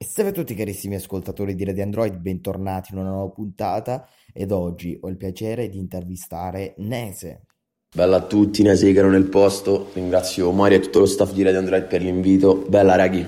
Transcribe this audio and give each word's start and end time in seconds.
E 0.00 0.04
salve 0.04 0.30
a 0.30 0.32
tutti 0.32 0.54
carissimi 0.54 0.94
ascoltatori 0.94 1.56
di 1.56 1.64
Radio 1.64 1.82
Android, 1.82 2.14
bentornati 2.18 2.92
in 2.92 3.00
una 3.00 3.10
nuova 3.10 3.30
puntata 3.30 4.06
ed 4.32 4.52
oggi 4.52 4.96
ho 5.00 5.08
il 5.08 5.16
piacere 5.16 5.68
di 5.68 5.78
intervistare 5.78 6.74
Nese. 6.76 7.46
Bella 7.92 8.18
a 8.18 8.22
tutti, 8.22 8.62
Nese 8.62 8.92
che 8.92 8.98
ero 9.00 9.10
nel 9.10 9.28
posto, 9.28 9.90
ringrazio 9.94 10.52
Mario 10.52 10.76
e 10.76 10.80
tutto 10.82 11.00
lo 11.00 11.06
staff 11.06 11.32
di 11.32 11.42
Radio 11.42 11.58
Android 11.58 11.86
per 11.86 12.02
l'invito, 12.02 12.64
bella 12.68 12.94
raghi. 12.94 13.26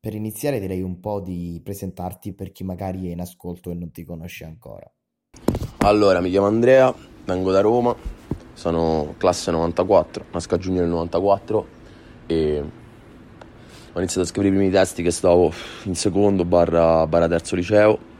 Per 0.00 0.14
iniziare 0.14 0.58
direi 0.58 0.80
un 0.80 0.98
po' 1.00 1.20
di 1.20 1.60
presentarti 1.62 2.32
per 2.32 2.50
chi 2.50 2.64
magari 2.64 3.08
è 3.08 3.12
in 3.12 3.20
ascolto 3.20 3.70
e 3.70 3.74
non 3.74 3.90
ti 3.90 4.04
conosce 4.04 4.46
ancora. 4.46 4.90
Allora, 5.80 6.22
mi 6.22 6.30
chiamo 6.30 6.46
Andrea, 6.46 6.94
vengo 7.26 7.52
da 7.52 7.60
Roma, 7.60 7.94
sono 8.54 9.14
classe 9.18 9.50
94, 9.50 10.24
nasco 10.32 10.54
a 10.54 10.58
giugno 10.58 10.80
del 10.80 10.88
94 10.88 11.66
e 12.26 12.82
ho 13.94 13.98
iniziato 13.98 14.22
a 14.22 14.30
scrivere 14.30 14.52
i 14.52 14.56
primi 14.56 14.72
testi 14.72 15.04
che 15.04 15.12
stavo 15.12 15.52
in 15.84 15.94
secondo 15.94 16.44
barra, 16.44 17.06
barra 17.06 17.28
terzo 17.28 17.54
liceo 17.54 18.12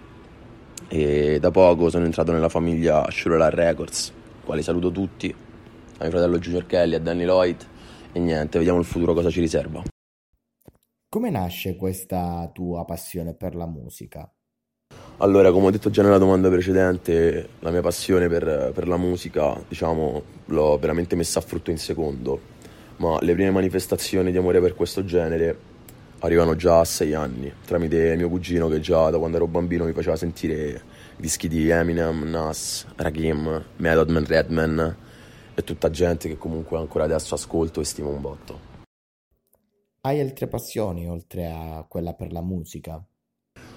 e 0.87 1.39
da 1.41 1.51
poco 1.51 1.91
sono 1.91 2.05
entrato 2.05 2.31
nella 2.31 2.49
famiglia 2.49 3.05
Shurola 3.11 3.49
Records, 3.49 4.13
quali 4.45 4.63
saluto 4.63 4.93
tutti, 4.93 5.35
a 5.35 6.03
mio 6.03 6.11
fratello 6.11 6.39
Junior 6.39 6.67
Kelly, 6.67 6.95
a 6.95 7.01
Danny 7.01 7.25
Lloyd 7.25 7.67
e 8.13 8.21
niente, 8.21 8.59
vediamo 8.59 8.79
il 8.79 8.85
futuro 8.85 9.15
cosa 9.15 9.31
ci 9.31 9.41
riserva. 9.41 9.83
Come 11.09 11.31
nasce 11.31 11.75
questa 11.75 12.49
tua 12.53 12.85
passione 12.85 13.35
per 13.35 13.57
la 13.57 13.67
musica? 13.67 14.33
Allora, 15.19 15.51
come 15.51 15.67
ho 15.67 15.71
detto 15.71 15.91
già 15.91 16.03
nella 16.03 16.19
domanda 16.19 16.49
precedente, 16.49 17.49
la 17.61 17.71
mia 17.71 17.83
passione 17.83 18.29
per, 18.29 18.71
per 18.73 18.87
la 18.87 18.97
musica, 18.97 19.61
diciamo, 19.67 20.23
l'ho 20.47 20.79
veramente 20.79 21.17
messa 21.17 21.41
a 21.41 21.43
frutto 21.43 21.71
in 21.71 21.79
secondo 21.79 22.53
ma 22.97 23.19
le 23.21 23.35
prime 23.35 23.51
manifestazioni 23.51 24.31
di 24.31 24.37
amore 24.37 24.61
per 24.61 24.75
questo 24.75 25.05
genere 25.05 25.73
arrivano 26.21 26.57
già 26.57 26.81
a 26.81 26.85
sei 26.85 27.13
anni, 27.13 27.53
tramite 27.65 28.17
mio 28.17 28.29
cugino 28.29 28.69
che 28.69 28.81
già 28.81 29.11
da 29.11 29.19
quando 29.19 29.37
ero 29.37 29.47
bambino 29.47 29.85
mi 29.85 29.93
faceva 29.93 30.17
sentire 30.17 30.83
dischi 31.17 31.49
di 31.49 31.69
Eminem, 31.69 32.23
Nas, 32.25 32.87
Rakim, 32.97 33.65
Method 33.77 34.11
Man, 34.11 34.25
Redman 34.25 34.97
e 35.55 35.65
tutta 35.65 35.91
gente 35.91 36.29
che 36.29 36.39
comunque 36.39 36.79
ancora 36.79 37.05
adesso 37.05 37.35
ascolto 37.35 37.81
e 37.81 37.85
stimo 37.85 38.09
un 38.09 38.21
botto. 38.21 38.73
Hai 40.01 40.21
altre 40.21 40.47
passioni 40.49 41.09
oltre 41.09 41.47
a 41.47 41.85
quella 41.89 42.13
per 42.15 42.33
la 42.33 42.43
musica? 42.43 43.03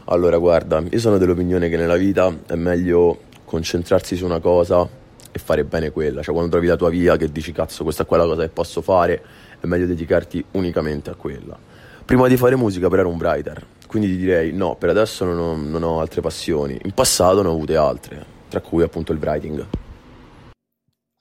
Allora, 0.06 0.38
guarda, 0.38 0.82
io 0.90 1.00
sono 1.00 1.18
dell'opinione 1.18 1.70
che 1.70 1.78
nella 1.78 1.98
vita 1.98 2.34
è 2.48 2.56
meglio 2.56 3.20
concentrarsi 3.44 4.16
su 4.16 4.26
una 4.26 4.40
cosa 4.40 5.06
e 5.38 5.40
fare 5.40 5.64
bene 5.64 5.92
quella. 5.92 6.22
Cioè, 6.22 6.34
quando 6.34 6.52
trovi 6.52 6.68
la 6.68 6.76
tua 6.76 6.90
via, 6.90 7.16
che 7.16 7.32
dici 7.32 7.52
cazzo, 7.52 7.84
questa 7.84 8.04
è 8.04 8.06
quella 8.06 8.26
cosa 8.26 8.42
che 8.42 8.50
posso 8.50 8.82
fare, 8.82 9.24
è 9.60 9.66
meglio 9.66 9.86
dedicarti 9.86 10.44
unicamente 10.52 11.10
a 11.10 11.16
quella. 11.16 11.58
Prima 12.04 12.28
di 12.28 12.38
fare 12.38 12.56
musica, 12.56 12.90
però, 12.90 13.02
ero 13.04 13.12
un 13.12 13.18
writer, 13.18 13.66
quindi 13.88 14.10
ti 14.10 14.18
direi 14.18 14.54
no, 14.54 14.76
per 14.76 14.90
adesso 14.90 15.26
non 15.26 15.40
ho, 15.40 15.56
non 15.56 15.84
ho 15.84 16.00
altre 16.00 16.22
passioni. 16.22 16.78
In 16.84 16.94
passato 16.94 17.42
ne 17.42 17.48
ho 17.48 17.54
avute 17.54 17.76
altre, 17.76 18.26
tra 18.50 18.62
cui 18.62 18.84
appunto 18.84 19.12
il 19.12 19.20
writing. 19.20 19.68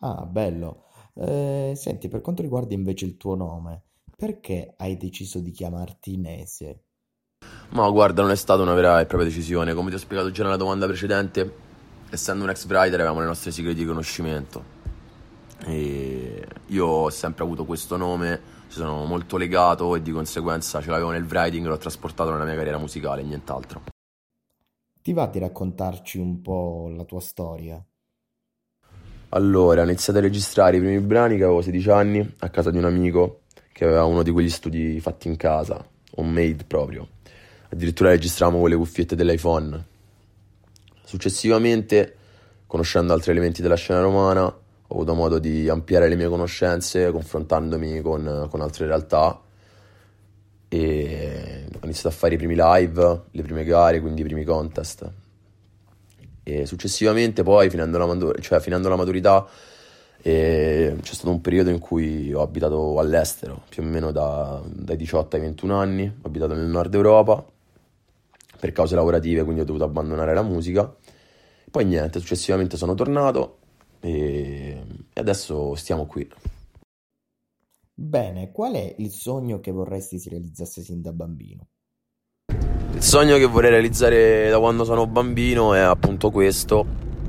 Ah, 0.01 0.25
bello. 0.25 0.85
Eh, 1.15 1.73
senti, 1.75 2.09
per 2.09 2.21
quanto 2.21 2.43
riguarda 2.43 2.75
invece 2.75 3.05
il 3.05 3.17
tuo 3.17 3.35
nome, 3.35 3.85
perché 4.17 4.75
hai 4.77 4.97
deciso 4.97 5.41
di 5.41 5.51
chiamarti 5.51 6.17
Nese? 6.19 6.85
Ma 7.71 7.89
guarda, 7.91 8.23
non 8.23 8.31
è 8.31 8.37
stata 8.37 8.63
una 8.63 8.75
vera 8.75 9.01
e 9.01 9.07
propria 9.07 9.29
decisione. 9.29 9.75
Come 9.75 9.91
ti 9.91 9.97
ho 9.97 9.99
spiegato 9.99 10.31
già 10.31 10.45
nella 10.45 10.57
domanda 10.57 10.87
precedente, 10.87 11.53
essendo 12.17 12.45
un 12.45 12.51
ex 12.51 12.67
writer 12.67 12.99
avevamo 13.01 13.21
le 13.21 13.27
nostre 13.27 13.51
sigle 13.53 13.73
di 13.73 13.83
riconoscimento 13.83 14.75
e 15.65 16.47
io 16.67 16.87
ho 16.87 17.11
sempre 17.11 17.45
avuto 17.45 17.65
questo 17.65 17.97
nome, 17.97 18.41
ci 18.69 18.77
sono 18.79 19.05
molto 19.05 19.37
legato 19.37 19.97
e 19.97 20.03
di 20.03 20.11
conseguenza 20.11 20.81
ce 20.81 20.91
l'avevo 20.91 21.11
nel 21.11 21.25
writing 21.25 21.65
e 21.65 21.69
l'ho 21.69 21.79
trasportato 21.79 22.31
nella 22.31 22.45
mia 22.45 22.55
carriera 22.55 22.79
musicale 22.79 23.23
e 23.23 23.25
nient'altro. 23.25 23.83
Ti 25.03 25.13
va 25.13 25.27
di 25.27 25.39
raccontarci 25.39 26.19
un 26.19 26.43
po' 26.43 26.93
la 26.95 27.05
tua 27.05 27.21
storia? 27.21 27.83
Allora, 29.31 29.81
ho 29.81 29.85
iniziato 29.85 30.19
a 30.19 30.23
registrare 30.23 30.77
i 30.77 30.81
primi 30.81 31.01
brani 31.01 31.37
che 31.37 31.45
avevo 31.45 31.63
16 31.63 31.91
anni 31.91 32.35
a 32.39 32.49
casa 32.49 32.71
di 32.71 32.79
un 32.79 32.85
amico 32.85 33.43
che 33.73 33.85
aveva 33.85 34.05
uno 34.05 34.23
di 34.23 34.31
quegli 34.31 34.51
studi 34.51 35.01
fatti 35.01 35.29
in 35.29 35.37
casa, 35.37 35.85
homemade 36.15 36.65
proprio. 36.65 37.09
Addirittura 37.71 38.11
registravamo 38.11 38.61
con 38.61 38.71
le 38.71 38.77
cuffiette 38.77 39.17
dell'iPhone 39.17 39.95
Successivamente, 41.07 42.17
conoscendo 42.67 43.13
altri 43.13 43.31
elementi 43.31 43.63
della 43.63 43.77
scena 43.77 44.01
romana, 44.01 44.45
ho 44.45 44.93
avuto 44.93 45.15
modo 45.15 45.39
di 45.39 45.69
ampliare 45.69 46.09
le 46.09 46.17
mie 46.17 46.27
conoscenze 46.27 47.13
confrontandomi 47.13 48.01
con, 48.01 48.49
con 48.51 48.61
altre 48.61 48.87
realtà 48.87 49.41
e 50.67 51.69
ho 51.73 51.85
iniziato 51.85 52.09
a 52.09 52.11
fare 52.11 52.35
i 52.35 52.37
primi 52.37 52.57
live, 52.59 53.23
le 53.31 53.43
prime 53.43 53.63
gare, 53.63 54.01
quindi 54.01 54.23
i 54.23 54.25
primi 54.25 54.43
contest. 54.43 55.09
E 56.43 56.67
successivamente 56.67 57.45
poi, 57.45 57.71
finendo 57.71 57.99
la, 57.99 58.33
cioè, 58.41 58.59
finendo 58.59 58.89
la 58.89 58.97
maturità, 58.97 59.47
c'è 60.21 60.97
stato 61.03 61.31
un 61.31 61.41
periodo 61.41 61.71
in 61.71 61.79
cui 61.79 62.33
ho 62.33 62.43
abitato 62.43 62.99
all'estero, 62.99 63.63
più 63.69 63.85
o 63.85 63.87
meno 63.87 64.11
da, 64.11 64.61
dai 64.67 64.97
18 64.97 65.37
ai 65.37 65.43
21 65.43 65.79
anni, 65.79 66.05
ho 66.09 66.27
abitato 66.27 66.55
nel 66.55 66.67
nord 66.67 66.93
Europa 66.93 67.47
per 68.59 68.73
cause 68.73 68.95
lavorative, 68.95 69.43
quindi 69.45 69.61
ho 69.61 69.65
dovuto 69.65 69.85
abbandonare 69.85 70.35
la 70.35 70.43
musica. 70.43 70.95
Poi 71.71 71.85
niente, 71.85 72.21
successivamente 72.21 72.77
sono 72.77 72.95
tornato 72.95 73.59
e, 74.01 74.83
adesso 75.15 75.75
stiamo 75.75 76.07
qui. 76.07 76.29
Bene, 77.93 78.53
qual 78.53 78.75
è 78.75 78.95
il 78.99 79.11
sogno 79.11 79.59
che 79.61 79.71
vorresti 79.73 80.19
si 80.19 80.29
realizzasse 80.29 80.83
sin 80.83 81.01
da 81.01 81.13
bambino? 81.13 81.69
Il 82.93 83.03
sogno 83.03 83.37
che 83.37 83.47
vorrei 83.47 83.71
realizzare 83.71 84.49
da 84.49 84.59
quando 84.59 84.85
sono 84.85 85.07
bambino 85.07 85.75
è 85.75 85.81
appunto 85.81 86.31
questo. 86.31 86.87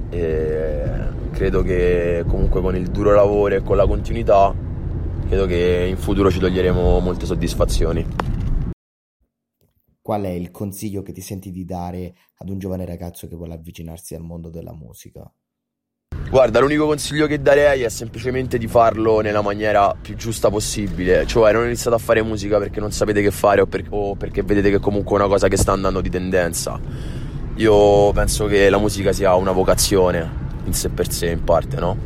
E 0.09 1.07
credo 1.31 1.61
che 1.61 2.23
comunque 2.27 2.61
con 2.61 2.75
il 2.75 2.89
duro 2.89 3.13
lavoro 3.13 3.55
e 3.55 3.61
con 3.61 3.75
la 3.75 3.85
continuità, 3.85 4.53
credo 5.27 5.45
che 5.45 5.85
in 5.89 5.97
futuro 5.97 6.31
ci 6.31 6.39
toglieremo 6.39 6.99
molte 6.99 7.25
soddisfazioni. 7.25 8.05
Qual 10.07 10.21
è 10.21 10.29
il 10.29 10.51
consiglio 10.51 11.01
che 11.01 11.11
ti 11.11 11.19
senti 11.19 11.51
di 11.51 11.65
dare 11.65 12.13
ad 12.37 12.47
un 12.47 12.57
giovane 12.57 12.85
ragazzo 12.85 13.27
che 13.27 13.35
vuole 13.35 13.55
avvicinarsi 13.55 14.15
al 14.15 14.21
mondo 14.21 14.49
della 14.49 14.73
musica? 14.73 15.29
Guarda, 16.29 16.61
l'unico 16.61 16.85
consiglio 16.85 17.27
che 17.27 17.41
darei 17.41 17.81
è 17.81 17.89
semplicemente 17.89 18.57
di 18.57 18.67
farlo 18.67 19.19
nella 19.19 19.41
maniera 19.41 19.93
più 20.01 20.15
giusta 20.15 20.49
possibile, 20.49 21.27
cioè 21.27 21.51
non 21.51 21.65
iniziate 21.65 21.97
a 21.97 21.99
fare 21.99 22.21
musica 22.21 22.57
perché 22.57 22.79
non 22.79 22.93
sapete 22.93 23.21
che 23.21 23.31
fare 23.31 23.59
o, 23.59 23.65
per, 23.65 23.85
o, 23.89 24.15
perché 24.15 24.43
vedete 24.43 24.69
che 24.69 24.79
comunque 24.79 25.17
è 25.17 25.19
una 25.19 25.27
cosa 25.27 25.49
che 25.49 25.57
sta 25.57 25.73
andando 25.73 25.99
di 25.99 26.09
tendenza. 26.09 26.79
Io 27.55 28.13
penso 28.13 28.45
che 28.45 28.69
la 28.69 28.77
musica 28.77 29.11
sia 29.11 29.35
una 29.35 29.51
vocazione 29.51 30.31
in 30.63 30.73
sé 30.73 30.87
per 30.87 31.11
sé, 31.11 31.31
in 31.31 31.43
parte, 31.43 31.81
no? 31.81 31.97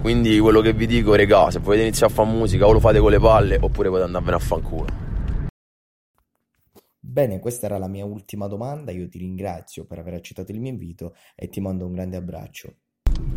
Quindi 0.00 0.38
quello 0.38 0.60
che 0.60 0.72
vi 0.72 0.86
dico, 0.86 1.16
regà, 1.16 1.50
se 1.50 1.58
volete 1.58 1.82
iniziare 1.82 2.12
a 2.12 2.14
fare 2.14 2.28
musica 2.28 2.64
o 2.68 2.70
lo 2.70 2.78
fate 2.78 3.00
con 3.00 3.10
le 3.10 3.18
palle 3.18 3.58
oppure 3.60 3.88
potete 3.88 4.06
andarvene 4.06 4.36
a 4.36 4.38
fanculo. 4.38 5.03
Bene, 7.14 7.38
questa 7.38 7.66
era 7.66 7.78
la 7.78 7.86
mia 7.86 8.04
ultima 8.04 8.48
domanda, 8.48 8.90
io 8.90 9.08
ti 9.08 9.18
ringrazio 9.18 9.84
per 9.84 10.00
aver 10.00 10.14
accettato 10.14 10.50
il 10.50 10.58
mio 10.58 10.72
invito 10.72 11.14
e 11.36 11.48
ti 11.48 11.60
mando 11.60 11.86
un 11.86 11.92
grande 11.92 12.16
abbraccio. 12.16 12.74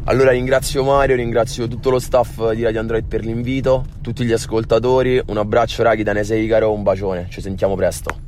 Allora 0.06 0.32
ringrazio 0.32 0.84
Mario, 0.84 1.16
ringrazio 1.16 1.68
tutto 1.68 1.92
lo 1.92 2.00
staff 2.00 2.54
di 2.54 2.64
Radio 2.64 2.80
Android 2.80 3.06
per 3.06 3.24
l'invito, 3.24 3.86
tutti 4.02 4.26
gli 4.26 4.32
ascoltatori, 4.32 5.22
un 5.28 5.38
abbraccio 5.38 5.84
raghi 5.84 6.02
da 6.02 6.14
Nesei 6.14 6.48
Caro, 6.48 6.74
un 6.74 6.82
bacione, 6.82 7.28
ci 7.30 7.40
sentiamo 7.40 7.76
presto. 7.76 8.27